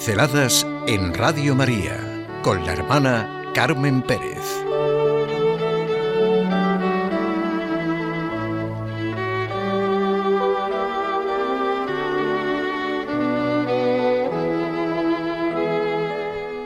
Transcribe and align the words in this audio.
Pinceladas 0.00 0.66
en 0.86 1.12
Radio 1.12 1.54
María 1.54 2.26
con 2.42 2.64
la 2.64 2.72
hermana 2.72 3.52
Carmen 3.54 4.00
Pérez. 4.00 4.38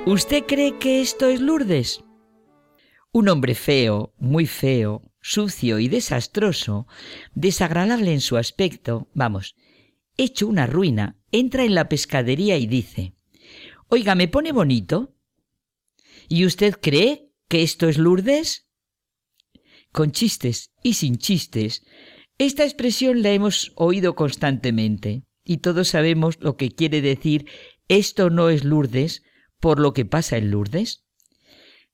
¿Usted 0.06 0.44
cree 0.46 0.78
que 0.78 1.00
esto 1.00 1.26
es 1.26 1.40
Lourdes? 1.40 2.04
Un 3.10 3.28
hombre 3.28 3.56
feo, 3.56 4.14
muy 4.16 4.46
feo, 4.46 5.02
sucio 5.20 5.80
y 5.80 5.88
desastroso, 5.88 6.86
desagradable 7.34 8.12
en 8.12 8.20
su 8.20 8.36
aspecto, 8.36 9.08
vamos, 9.12 9.56
hecho 10.16 10.46
una 10.46 10.68
ruina, 10.68 11.16
entra 11.32 11.64
en 11.64 11.74
la 11.74 11.88
pescadería 11.88 12.56
y 12.58 12.68
dice, 12.68 13.13
Oiga, 13.96 14.16
¿me 14.16 14.26
pone 14.26 14.50
bonito? 14.50 15.14
¿Y 16.28 16.46
usted 16.46 16.74
cree 16.82 17.30
que 17.48 17.62
esto 17.62 17.88
es 17.88 17.96
Lourdes? 17.96 18.66
Con 19.92 20.10
chistes 20.10 20.72
y 20.82 20.94
sin 20.94 21.16
chistes, 21.16 21.84
esta 22.36 22.64
expresión 22.64 23.22
la 23.22 23.30
hemos 23.30 23.70
oído 23.76 24.16
constantemente 24.16 25.22
y 25.44 25.58
todos 25.58 25.86
sabemos 25.86 26.38
lo 26.40 26.56
que 26.56 26.72
quiere 26.72 27.02
decir 27.02 27.46
esto 27.86 28.30
no 28.30 28.48
es 28.48 28.64
Lourdes 28.64 29.22
por 29.60 29.78
lo 29.78 29.92
que 29.92 30.04
pasa 30.04 30.38
en 30.38 30.50
Lourdes. 30.50 31.04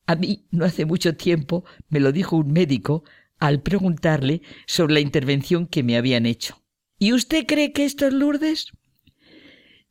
A 0.06 0.14
mí 0.14 0.46
no 0.50 0.64
hace 0.64 0.86
mucho 0.86 1.16
tiempo 1.16 1.66
me 1.90 2.00
lo 2.00 2.12
dijo 2.12 2.34
un 2.38 2.50
médico 2.50 3.04
al 3.38 3.60
preguntarle 3.60 4.40
sobre 4.66 4.94
la 4.94 5.00
intervención 5.00 5.66
que 5.66 5.82
me 5.82 5.98
habían 5.98 6.24
hecho. 6.24 6.62
¿Y 6.98 7.12
usted 7.12 7.44
cree 7.46 7.74
que 7.74 7.84
esto 7.84 8.06
es 8.06 8.14
Lourdes? 8.14 8.72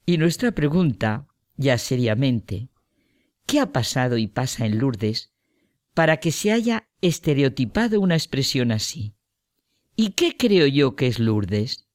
Y 0.07 0.17
nuestra 0.17 0.53
pregunta, 0.53 1.28
ya 1.59 1.77
seriamente, 1.77 2.69
¿qué 3.45 3.59
ha 3.59 3.73
pasado 3.73 4.17
y 4.17 4.27
pasa 4.27 4.65
en 4.65 4.79
Lourdes 4.79 5.33
para 5.93 6.17
que 6.17 6.31
se 6.31 6.53
haya 6.53 6.88
estereotipado 7.01 7.99
una 7.99 8.16
expresión 8.16 8.71
así? 8.71 9.13
¿Y 9.97 10.11
qué 10.11 10.38
creo 10.38 10.67
yo 10.67 10.95
que 10.95 11.07
es 11.07 11.19
Lourdes? 11.19 11.85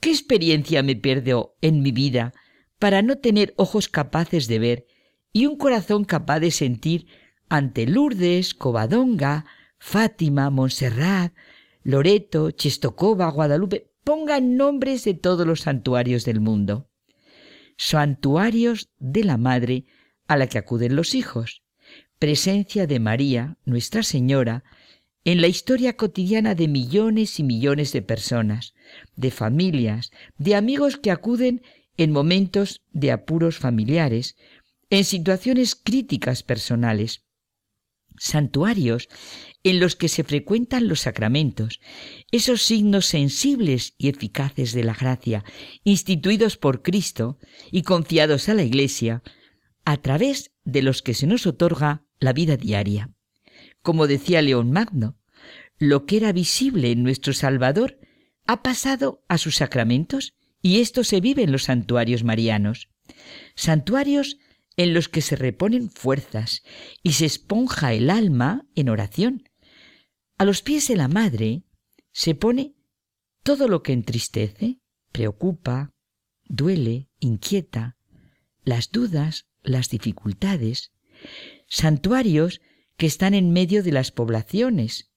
¿Qué 0.00 0.10
experiencia 0.10 0.82
me 0.82 0.96
pierdo 0.96 1.56
en 1.60 1.80
mi 1.80 1.92
vida 1.92 2.34
para 2.80 3.00
no 3.02 3.18
tener 3.18 3.54
ojos 3.56 3.88
capaces 3.88 4.48
de 4.48 4.58
ver 4.58 4.86
y 5.32 5.46
un 5.46 5.56
corazón 5.56 6.04
capaz 6.04 6.40
de 6.40 6.50
sentir 6.50 7.06
ante 7.48 7.86
Lourdes, 7.86 8.52
Covadonga, 8.52 9.46
Fátima, 9.78 10.50
Montserrat, 10.50 11.32
Loreto, 11.84 12.50
Chestocova, 12.50 13.30
Guadalupe, 13.30 13.92
pongan 14.02 14.56
nombres 14.56 15.04
de 15.04 15.14
todos 15.14 15.46
los 15.46 15.60
santuarios 15.60 16.24
del 16.24 16.40
mundo. 16.40 16.90
Santuarios 17.78 18.90
de 18.98 19.22
la 19.22 19.36
Madre 19.36 19.84
a 20.26 20.36
la 20.36 20.48
que 20.48 20.58
acuden 20.58 20.96
los 20.96 21.14
hijos. 21.14 21.62
Presencia 22.18 22.88
de 22.88 22.98
María, 22.98 23.56
Nuestra 23.64 24.02
Señora, 24.02 24.64
en 25.24 25.40
la 25.40 25.46
historia 25.46 25.96
cotidiana 25.96 26.56
de 26.56 26.66
millones 26.66 27.38
y 27.38 27.44
millones 27.44 27.92
de 27.92 28.02
personas, 28.02 28.74
de 29.14 29.30
familias, 29.30 30.10
de 30.38 30.56
amigos 30.56 30.96
que 30.96 31.12
acuden 31.12 31.62
en 31.96 32.10
momentos 32.10 32.82
de 32.92 33.12
apuros 33.12 33.58
familiares, 33.58 34.36
en 34.90 35.04
situaciones 35.04 35.76
críticas 35.76 36.42
personales, 36.42 37.22
santuarios 38.18 39.08
en 39.62 39.80
los 39.80 39.96
que 39.96 40.08
se 40.08 40.24
frecuentan 40.24 40.88
los 40.88 41.00
sacramentos, 41.00 41.80
esos 42.30 42.62
signos 42.62 43.06
sensibles 43.06 43.94
y 43.98 44.08
eficaces 44.08 44.72
de 44.72 44.84
la 44.84 44.94
gracia, 44.94 45.44
instituidos 45.84 46.56
por 46.56 46.82
Cristo 46.82 47.38
y 47.70 47.82
confiados 47.82 48.48
a 48.48 48.54
la 48.54 48.62
Iglesia, 48.62 49.22
a 49.84 49.96
través 49.96 50.52
de 50.64 50.82
los 50.82 51.02
que 51.02 51.14
se 51.14 51.26
nos 51.26 51.46
otorga 51.46 52.04
la 52.20 52.32
vida 52.32 52.56
diaria. 52.56 53.10
Como 53.82 54.06
decía 54.06 54.42
León 54.42 54.70
Magno, 54.70 55.18
lo 55.78 56.06
que 56.06 56.16
era 56.16 56.32
visible 56.32 56.90
en 56.90 57.02
nuestro 57.02 57.32
Salvador 57.32 57.98
ha 58.46 58.62
pasado 58.62 59.24
a 59.28 59.38
sus 59.38 59.56
sacramentos 59.56 60.34
y 60.60 60.80
esto 60.80 61.04
se 61.04 61.20
vive 61.20 61.42
en 61.42 61.52
los 61.52 61.64
santuarios 61.64 62.24
marianos. 62.24 62.88
Santuarios 63.54 64.38
en 64.78 64.94
los 64.94 65.08
que 65.08 65.20
se 65.20 65.36
reponen 65.36 65.90
fuerzas 65.90 66.62
y 67.02 67.14
se 67.14 67.26
esponja 67.26 67.92
el 67.92 68.08
alma 68.08 68.64
en 68.76 68.88
oración. 68.88 69.50
A 70.38 70.44
los 70.44 70.62
pies 70.62 70.86
de 70.86 70.96
la 70.96 71.08
Madre 71.08 71.64
se 72.12 72.36
pone 72.36 72.76
todo 73.42 73.66
lo 73.66 73.82
que 73.82 73.92
entristece, 73.92 74.78
preocupa, 75.10 75.90
duele, 76.44 77.08
inquieta, 77.18 77.96
las 78.62 78.92
dudas, 78.92 79.48
las 79.64 79.90
dificultades, 79.90 80.92
santuarios 81.66 82.60
que 82.96 83.06
están 83.06 83.34
en 83.34 83.52
medio 83.52 83.82
de 83.82 83.90
las 83.90 84.12
poblaciones 84.12 85.10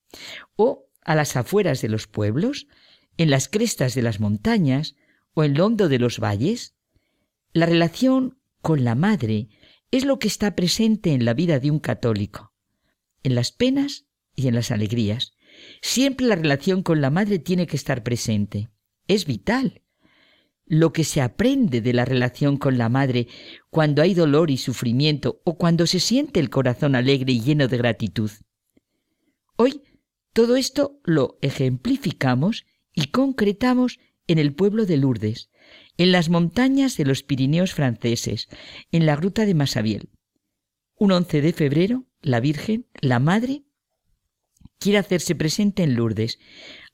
o 0.55 0.89
a 1.03 1.13
las 1.13 1.35
afueras 1.35 1.83
de 1.83 1.89
los 1.89 2.07
pueblos, 2.07 2.65
en 3.17 3.29
las 3.29 3.47
crestas 3.47 3.93
de 3.93 4.01
las 4.01 4.19
montañas 4.19 4.95
o 5.35 5.43
en 5.43 5.53
lo 5.53 5.67
hondo 5.67 5.87
de 5.87 5.99
los 5.99 6.19
valles. 6.19 6.75
La 7.53 7.67
relación 7.67 8.40
con 8.61 8.83
la 8.83 8.95
madre 8.95 9.49
es 9.91 10.05
lo 10.05 10.19
que 10.19 10.27
está 10.27 10.55
presente 10.55 11.13
en 11.13 11.25
la 11.25 11.33
vida 11.33 11.59
de 11.59 11.71
un 11.71 11.79
católico, 11.79 12.53
en 13.23 13.35
las 13.35 13.51
penas 13.51 14.05
y 14.35 14.47
en 14.47 14.55
las 14.55 14.71
alegrías. 14.71 15.33
Siempre 15.81 16.25
la 16.25 16.35
relación 16.35 16.81
con 16.83 17.01
la 17.01 17.09
madre 17.09 17.39
tiene 17.39 17.67
que 17.67 17.75
estar 17.75 18.03
presente. 18.03 18.69
Es 19.07 19.25
vital. 19.25 19.83
Lo 20.65 20.93
que 20.93 21.03
se 21.03 21.21
aprende 21.21 21.81
de 21.81 21.91
la 21.91 22.05
relación 22.05 22.55
con 22.55 22.77
la 22.77 22.87
madre 22.87 23.27
cuando 23.69 24.01
hay 24.01 24.13
dolor 24.13 24.49
y 24.51 24.57
sufrimiento 24.57 25.41
o 25.43 25.57
cuando 25.57 25.85
se 25.85 25.99
siente 25.99 26.39
el 26.39 26.49
corazón 26.49 26.95
alegre 26.95 27.33
y 27.33 27.41
lleno 27.41 27.67
de 27.67 27.77
gratitud. 27.77 28.31
Hoy 29.57 29.81
todo 30.33 30.55
esto 30.55 31.01
lo 31.03 31.37
ejemplificamos 31.41 32.65
y 32.93 33.07
concretamos 33.07 33.99
en 34.27 34.39
el 34.39 34.55
pueblo 34.55 34.85
de 34.85 34.95
Lourdes, 34.95 35.49
en 36.01 36.11
las 36.11 36.29
montañas 36.29 36.97
de 36.97 37.05
los 37.05 37.21
Pirineos 37.21 37.73
franceses, 37.73 38.47
en 38.91 39.05
la 39.05 39.15
gruta 39.15 39.45
de 39.45 39.53
Masabiel. 39.53 40.09
Un 40.97 41.11
11 41.11 41.41
de 41.41 41.53
febrero, 41.53 42.05
la 42.21 42.39
Virgen, 42.39 42.87
la 43.01 43.19
Madre, 43.19 43.65
quiere 44.79 44.97
hacerse 44.97 45.35
presente 45.35 45.83
en 45.83 45.93
Lourdes, 45.93 46.39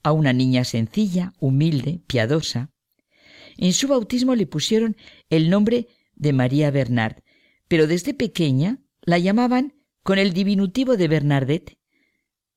a 0.04 0.12
una 0.12 0.34
niña 0.34 0.66
sencilla, 0.66 1.34
humilde, 1.40 2.02
piadosa. 2.06 2.72
En 3.56 3.72
su 3.72 3.88
bautismo 3.88 4.36
le 4.36 4.46
pusieron 4.46 4.98
el 5.30 5.50
nombre 5.50 5.88
de 6.16 6.34
María 6.34 6.70
Bernard, 6.70 7.24
pero 7.70 7.88
desde 7.88 8.14
pequeña 8.14 8.82
la 9.04 9.20
llamaban 9.20 9.74
con 10.04 10.20
el 10.20 10.34
diminutivo 10.34 10.98
de 10.98 11.08
Bernadette, 11.08 11.78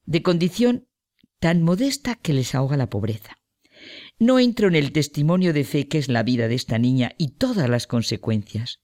de 0.05 0.23
condición 0.23 0.89
tan 1.39 1.63
modesta 1.63 2.17
que 2.17 2.33
les 2.33 2.57
ahoga 2.57 2.77
la 2.77 2.91
pobreza. 2.91 3.40
No 4.21 4.39
entro 4.39 4.69
en 4.69 4.75
el 4.75 4.93
testimonio 4.93 5.55
de 5.55 5.65
fe 5.65 5.89
que 5.89 5.97
es 5.97 6.11
la 6.11 6.23
vida 6.23 6.47
de 6.47 6.55
esta 6.55 6.79
niña 6.79 7.13
y 7.17 7.29
todas 7.29 7.71
las 7.71 7.87
consecuencias. 7.87 8.81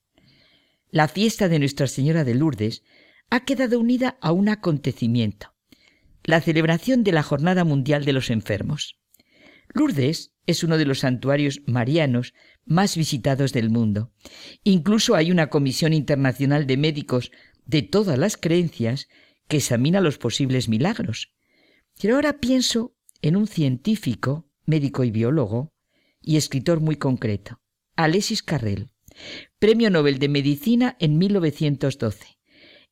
La 0.91 1.09
fiesta 1.09 1.51
de 1.51 1.59
Nuestra 1.59 1.89
Señora 1.89 2.25
de 2.25 2.35
Lourdes 2.35 2.83
ha 3.29 3.45
quedado 3.45 3.79
unida 3.79 4.17
a 4.23 4.33
un 4.33 4.49
acontecimiento, 4.49 5.53
la 6.25 6.41
celebración 6.41 7.05
de 7.05 7.13
la 7.13 7.23
Jornada 7.23 7.65
Mundial 7.65 8.07
de 8.07 8.15
los 8.15 8.31
Enfermos. 8.31 8.99
Lourdes 9.75 10.33
es 10.47 10.65
uno 10.65 10.79
de 10.79 10.87
los 10.87 11.01
santuarios 11.01 11.61
marianos 11.67 12.33
más 12.65 12.97
visitados 12.97 13.53
del 13.53 13.69
mundo. 13.69 14.15
Incluso 14.65 15.17
hay 15.17 15.31
una 15.31 15.51
comisión 15.51 15.93
internacional 15.93 16.67
de 16.67 16.79
médicos 16.79 17.31
de 17.67 17.83
todas 17.83 18.19
las 18.19 18.39
creencias 18.39 19.07
que 19.49 19.59
examina 19.59 20.01
los 20.01 20.17
posibles 20.17 20.71
milagros. 20.71 21.35
Pero 22.01 22.15
ahora 22.15 22.41
pienso 22.41 22.97
en 23.21 23.37
un 23.37 23.47
científico 23.47 24.46
médico 24.67 25.05
y 25.05 25.11
biólogo, 25.11 25.73
y 26.21 26.37
escritor 26.37 26.81
muy 26.81 26.97
concreto, 26.97 27.61
Alexis 27.97 28.43
Carrel, 28.43 28.91
Premio 29.59 29.91
Nobel 29.91 30.19
de 30.19 30.29
Medicina 30.29 30.97
en 31.01 31.19
1912. 31.19 32.39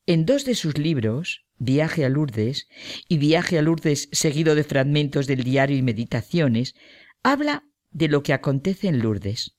En 0.07 0.25
dos 0.25 0.45
de 0.45 0.55
sus 0.55 0.77
libros, 0.77 1.45
Viaje 1.57 2.05
a 2.05 2.09
Lourdes 2.09 2.67
y 3.07 3.17
Viaje 3.17 3.57
a 3.57 3.61
Lourdes 3.61 4.09
seguido 4.11 4.55
de 4.55 4.63
fragmentos 4.63 5.27
del 5.27 5.43
diario 5.43 5.77
y 5.77 5.81
meditaciones, 5.81 6.75
habla 7.23 7.63
de 7.91 8.07
lo 8.07 8.23
que 8.23 8.33
acontece 8.33 8.87
en 8.87 8.99
Lourdes. 8.99 9.57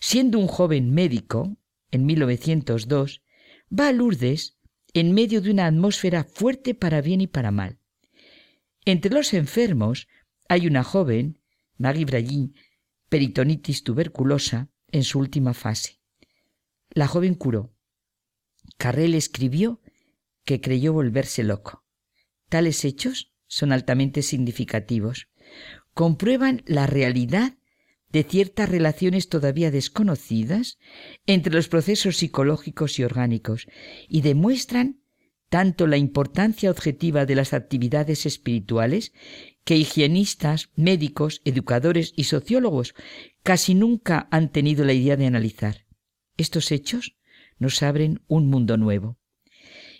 Siendo 0.00 0.38
un 0.38 0.46
joven 0.46 0.92
médico, 0.92 1.56
en 1.90 2.06
1902, 2.06 3.22
va 3.68 3.88
a 3.88 3.92
Lourdes 3.92 4.58
en 4.92 5.12
medio 5.12 5.40
de 5.40 5.50
una 5.50 5.66
atmósfera 5.66 6.24
fuerte 6.24 6.74
para 6.74 7.00
bien 7.00 7.20
y 7.20 7.26
para 7.26 7.50
mal. 7.50 7.78
Entre 8.84 9.12
los 9.12 9.34
enfermos 9.34 10.06
hay 10.48 10.66
una 10.66 10.84
joven 10.84 11.40
Maggie 11.76 12.04
Bragin, 12.04 12.54
peritonitis 13.08 13.82
tuberculosa 13.82 14.70
en 14.90 15.04
su 15.04 15.18
última 15.18 15.54
fase. 15.54 16.00
La 16.90 17.06
joven 17.06 17.34
curó. 17.34 17.74
Carrel 18.76 19.14
escribió 19.14 19.80
que 20.44 20.60
creyó 20.60 20.92
volverse 20.92 21.42
loco. 21.42 21.84
Tales 22.48 22.84
hechos 22.84 23.32
son 23.46 23.72
altamente 23.72 24.22
significativos. 24.22 25.28
Comprueban 25.92 26.62
la 26.66 26.86
realidad 26.86 27.58
de 28.10 28.22
ciertas 28.22 28.68
relaciones 28.68 29.28
todavía 29.28 29.72
desconocidas 29.72 30.78
entre 31.26 31.52
los 31.52 31.68
procesos 31.68 32.16
psicológicos 32.16 32.98
y 32.98 33.04
orgánicos 33.04 33.66
y 34.08 34.20
demuestran 34.20 35.00
tanto 35.48 35.86
la 35.86 35.96
importancia 35.96 36.70
objetiva 36.70 37.26
de 37.26 37.34
las 37.34 37.52
actividades 37.52 38.26
espirituales 38.26 39.12
que 39.64 39.76
higienistas, 39.76 40.70
médicos, 40.76 41.40
educadores 41.44 42.12
y 42.16 42.24
sociólogos 42.24 42.94
casi 43.42 43.74
nunca 43.74 44.28
han 44.30 44.50
tenido 44.52 44.84
la 44.84 44.92
idea 44.92 45.16
de 45.16 45.26
analizar. 45.26 45.86
Estos 46.36 46.70
hechos 46.70 47.16
nos 47.58 47.82
abren 47.82 48.22
un 48.26 48.48
mundo 48.48 48.76
nuevo. 48.76 49.18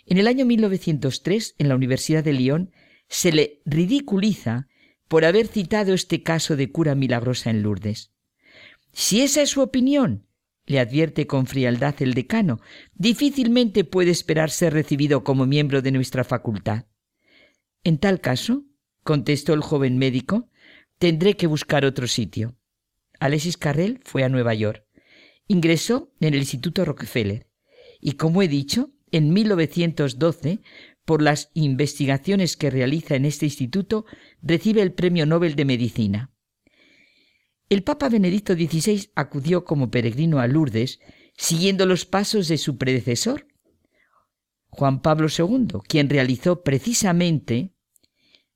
En 0.05 0.17
el 0.17 0.27
año 0.27 0.45
1903, 0.45 1.55
en 1.57 1.69
la 1.69 1.75
Universidad 1.75 2.23
de 2.23 2.33
Lyon, 2.33 2.71
se 3.07 3.31
le 3.31 3.61
ridiculiza 3.65 4.67
por 5.07 5.25
haber 5.25 5.47
citado 5.47 5.93
este 5.93 6.23
caso 6.23 6.55
de 6.55 6.71
cura 6.71 6.95
milagrosa 6.95 7.49
en 7.49 7.63
Lourdes. 7.63 8.11
Si 8.91 9.21
esa 9.21 9.41
es 9.41 9.49
su 9.49 9.61
opinión, 9.61 10.27
le 10.65 10.79
advierte 10.79 11.27
con 11.27 11.45
frialdad 11.45 11.95
el 11.99 12.13
decano, 12.13 12.59
difícilmente 12.93 13.83
puede 13.83 14.11
esperar 14.11 14.49
ser 14.49 14.73
recibido 14.73 15.23
como 15.23 15.45
miembro 15.45 15.81
de 15.81 15.91
nuestra 15.91 16.23
facultad. 16.23 16.85
En 17.83 17.99
tal 17.99 18.19
caso, 18.19 18.63
contestó 19.05 19.53
el 19.53 19.61
joven 19.61 19.99
médico, 19.99 20.49
tendré 20.97 21.37
que 21.37 21.45
buscar 21.45 21.85
otro 21.85 22.07
sitio. 22.07 22.57
Alexis 23.19 23.55
Carrel 23.55 24.01
fue 24.03 24.23
a 24.23 24.29
Nueva 24.29 24.55
York. 24.55 24.83
Ingresó 25.47 26.11
en 26.19 26.33
el 26.33 26.39
Instituto 26.39 26.83
Rockefeller 26.83 27.47
y, 28.01 28.13
como 28.13 28.41
he 28.41 28.47
dicho, 28.47 28.91
en 29.11 29.31
1912, 29.31 30.61
por 31.05 31.21
las 31.21 31.51
investigaciones 31.53 32.57
que 32.57 32.71
realiza 32.71 33.15
en 33.15 33.25
este 33.25 33.45
instituto, 33.45 34.05
recibe 34.41 34.81
el 34.81 34.91
Premio 34.91 35.27
Nobel 35.27 35.55
de 35.55 35.65
Medicina. 35.65 36.33
El 37.69 37.83
Papa 37.83 38.09
Benedicto 38.09 38.55
XVI 38.55 39.11
acudió 39.13 39.65
como 39.65 39.91
peregrino 39.91 40.39
a 40.39 40.47
Lourdes, 40.47 40.99
siguiendo 41.37 41.85
los 41.85 42.05
pasos 42.05 42.47
de 42.47 42.57
su 42.57 42.77
predecesor, 42.77 43.47
Juan 44.69 45.03
Pablo 45.03 45.27
II, 45.29 45.79
quien 45.87 46.09
realizó 46.09 46.63
precisamente 46.63 47.74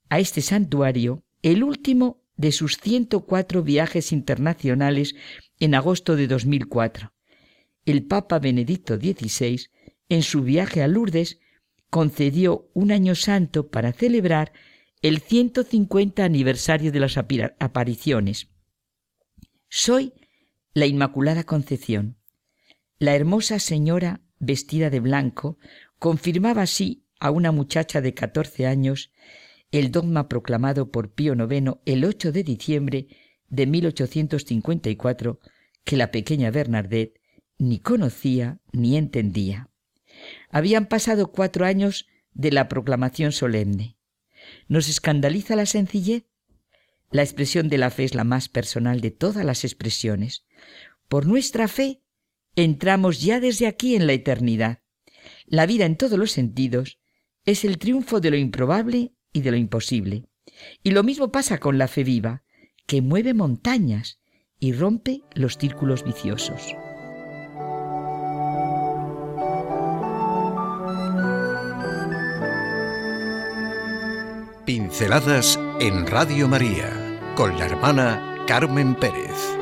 a 0.10 0.20
este 0.20 0.42
santuario 0.42 1.24
el 1.42 1.64
último 1.64 2.22
de 2.36 2.52
sus 2.52 2.78
104 2.78 3.64
viajes 3.64 4.12
internacionales 4.12 5.16
en 5.60 5.76
agosto 5.76 6.16
de 6.16 6.28
2004. 6.28 7.14
El 7.86 8.06
Papa 8.06 8.40
Benedicto 8.40 8.98
XVI, 8.98 9.68
en 10.10 10.24
su 10.24 10.44
viaje 10.44 10.82
a 10.82 10.88
Lourdes, 10.88 11.40
concedió 11.90 12.70
un 12.74 12.92
año 12.92 13.16
santo 13.16 13.70
para 13.70 13.94
celebrar 13.94 14.54
el 15.02 15.20
150 15.20 16.24
aniversario 16.24 16.92
de 16.92 17.00
las 17.00 17.18
apariciones. 17.18 18.50
Soy 19.70 20.14
la 20.74 20.86
Inmaculada 20.86 21.44
Concepción. 21.44 22.18
La 23.00 23.16
hermosa 23.16 23.60
señora 23.60 24.22
vestida 24.40 24.90
de 24.90 25.00
blanco 25.00 25.58
confirmaba 26.00 26.64
así 26.64 27.06
a 27.20 27.32
una 27.32 27.52
muchacha 27.52 28.02
de 28.02 28.14
14 28.14 28.66
años 28.66 29.12
el 29.72 29.92
dogma 29.92 30.28
proclamado 30.28 30.92
por 30.92 31.14
Pío 31.14 31.34
IX 31.34 31.78
el 31.86 32.06
8 32.06 32.32
de 32.32 32.44
diciembre 32.44 33.08
de 33.48 33.68
1854 33.68 35.40
que 35.84 35.98
la 35.98 36.12
pequeña 36.12 36.52
Bernadette 36.52 37.20
ni 37.58 37.80
conocía 37.80 38.60
ni 38.72 38.98
entendía. 38.98 39.70
Habían 40.50 40.88
pasado 40.88 41.32
cuatro 41.32 41.66
años 41.66 42.08
de 42.34 42.52
la 42.52 42.68
proclamación 42.68 43.32
solemne. 43.32 43.98
¿Nos 44.68 44.90
escandaliza 44.90 45.56
la 45.56 45.66
sencillez? 45.66 46.26
La 47.12 47.22
expresión 47.22 47.70
de 47.70 47.78
la 47.78 47.90
fe 47.90 48.04
es 48.06 48.16
la 48.16 48.24
más 48.24 48.50
personal 48.50 49.02
de 49.02 49.12
todas 49.12 49.46
las 49.46 49.64
expresiones. 49.64 50.46
Por 51.08 51.26
nuestra 51.26 51.68
fe 51.68 52.02
entramos 52.56 53.22
ya 53.22 53.40
desde 53.40 53.68
aquí 53.68 53.96
en 53.96 54.08
la 54.08 54.14
eternidad. 54.14 54.84
La 55.46 55.66
vida 55.66 55.86
en 55.86 55.98
todos 55.98 56.18
los 56.18 56.32
sentidos 56.32 57.00
es 57.46 57.66
el 57.66 57.78
triunfo 57.78 58.20
de 58.20 58.32
lo 58.32 58.38
improbable 58.38 59.14
y 59.34 59.42
de 59.42 59.52
lo 59.52 59.58
imposible. 59.58 60.26
Y 60.84 60.92
lo 60.92 61.04
mismo 61.04 61.32
pasa 61.32 61.60
con 61.60 61.78
la 61.78 61.88
fe 61.88 62.04
viva, 62.04 62.44
que 62.86 63.02
mueve 63.02 63.34
montañas 63.34 64.20
y 64.60 64.74
rompe 64.74 65.22
los 65.34 65.58
círculos 65.58 66.04
viciosos. 66.04 66.76
Pinceladas 74.66 75.60
en 75.80 76.06
Radio 76.06 76.48
María 76.48 77.10
con 77.36 77.58
la 77.58 77.66
hermana 77.66 78.44
Carmen 78.48 78.96
Pérez. 78.96 79.59